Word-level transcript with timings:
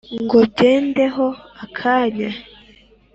ngo 0.23 0.37
byende 0.51 1.03
ho 1.15 1.27
akanya 1.63 2.29